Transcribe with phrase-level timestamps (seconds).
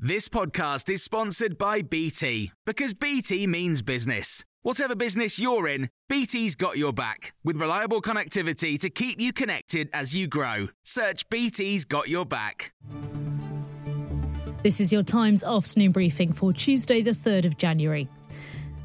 [0.00, 4.44] This podcast is sponsored by BT because BT means business.
[4.62, 9.90] Whatever business you're in, BT's got your back with reliable connectivity to keep you connected
[9.92, 10.68] as you grow.
[10.84, 12.72] Search BT's got your back.
[14.62, 18.06] This is your Times afternoon briefing for Tuesday, the 3rd of January.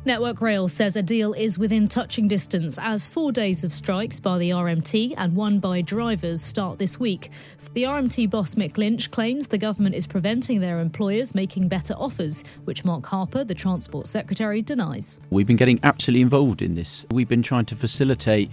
[0.06, 4.38] Network Rail says a deal is within touching distance as four days of strikes by
[4.38, 7.32] the RMT and one by drivers start this week.
[7.74, 12.44] The RMT boss Mick Lynch claims the government is preventing their employers making better offers,
[12.66, 15.22] which Mark Harper, the Transport Secretary, denies.
[15.30, 17.06] We've been getting absolutely involved in this.
[17.10, 18.52] We've been trying to facilitate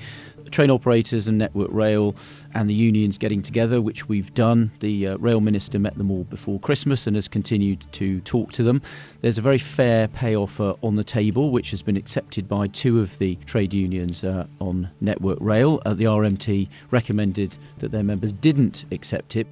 [0.50, 2.14] train operators and Network Rail
[2.54, 4.70] and the unions getting together, which we've done.
[4.80, 8.62] The uh, rail minister met them all before Christmas and has continued to talk to
[8.62, 8.82] them.
[9.20, 13.00] There's a very fair pay offer on the table, which has been accepted by two
[13.00, 15.80] of the trade unions uh, on Network Rail.
[15.84, 19.46] Uh, the RMT recommended that their members didn't accept it.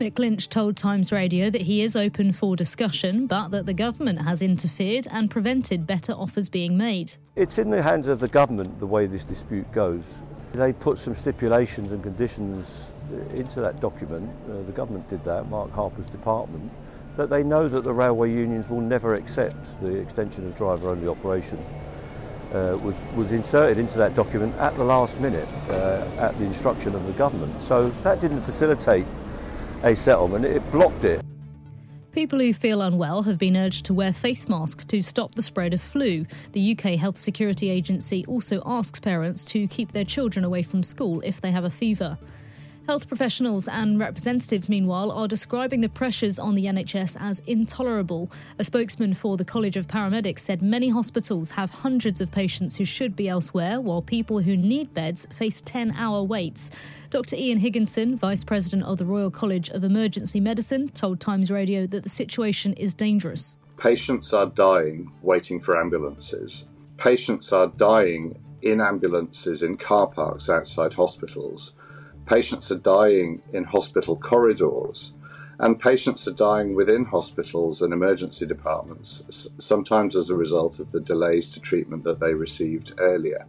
[0.00, 4.22] Mick Lynch told Times Radio that he is open for discussion, but that the government
[4.22, 7.12] has interfered and prevented better offers being made.
[7.36, 10.22] It's in the hands of the government the way this dispute goes.
[10.52, 12.94] They put some stipulations and conditions
[13.34, 14.30] into that document.
[14.48, 16.72] Uh, the government did that, Mark Harper's department,
[17.18, 21.62] that they know that the railway unions will never accept the extension of driver-only operation.
[22.54, 26.94] Uh, was, was inserted into that document at the last minute uh, at the instruction
[26.94, 27.62] of the government.
[27.62, 29.04] So that didn't facilitate
[29.82, 31.24] a settlement, it blocked it.
[32.12, 35.72] People who feel unwell have been urged to wear face masks to stop the spread
[35.72, 36.26] of flu.
[36.52, 41.20] The UK Health Security Agency also asks parents to keep their children away from school
[41.24, 42.18] if they have a fever.
[42.90, 48.28] Health professionals and representatives, meanwhile, are describing the pressures on the NHS as intolerable.
[48.58, 52.84] A spokesman for the College of Paramedics said many hospitals have hundreds of patients who
[52.84, 56.68] should be elsewhere, while people who need beds face 10 hour waits.
[57.10, 57.36] Dr.
[57.36, 62.02] Ian Higginson, Vice President of the Royal College of Emergency Medicine, told Times Radio that
[62.02, 63.56] the situation is dangerous.
[63.76, 66.66] Patients are dying waiting for ambulances.
[66.96, 71.72] Patients are dying in ambulances in car parks outside hospitals.
[72.30, 75.14] Patients are dying in hospital corridors,
[75.58, 81.00] and patients are dying within hospitals and emergency departments, sometimes as a result of the
[81.00, 83.48] delays to treatment that they received earlier.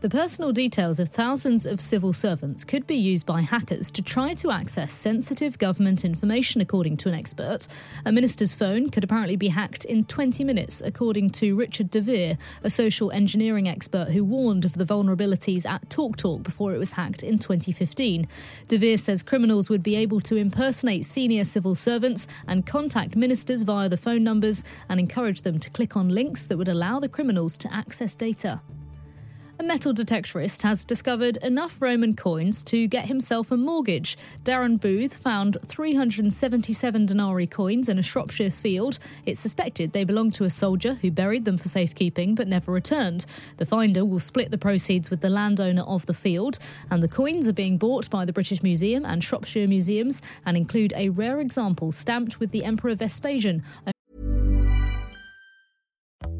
[0.00, 4.32] The personal details of thousands of civil servants could be used by hackers to try
[4.32, 7.68] to access sensitive government information, according to an expert.
[8.06, 12.38] A minister's phone could apparently be hacked in 20 minutes, according to Richard de Vere,
[12.62, 17.22] a social engineering expert who warned of the vulnerabilities at TalkTalk before it was hacked
[17.22, 18.26] in 2015.
[18.68, 23.64] De Vere says criminals would be able to impersonate senior civil servants and contact ministers
[23.64, 27.06] via the phone numbers and encourage them to click on links that would allow the
[27.06, 28.62] criminals to access data.
[29.60, 34.16] A metal detectorist has discovered enough Roman coins to get himself a mortgage.
[34.42, 38.98] Darren Booth found 377 denarii coins in a Shropshire field.
[39.26, 43.26] It's suspected they belonged to a soldier who buried them for safekeeping but never returned.
[43.58, 46.58] The finder will split the proceeds with the landowner of the field,
[46.90, 50.94] and the coins are being bought by the British Museum and Shropshire Museums and include
[50.96, 53.62] a rare example stamped with the Emperor Vespasian.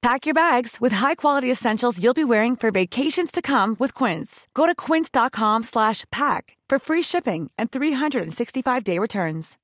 [0.00, 4.46] Pack your bags with high-quality essentials you'll be wearing for vacations to come with Quince.
[4.54, 9.58] Go to quince.com slash pack for free shipping and 365-day returns.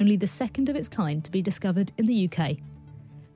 [0.00, 2.56] Only the second of its kind to be discovered in the UK.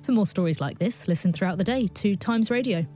[0.03, 2.87] For more stories like this, listen throughout the day to Times Radio.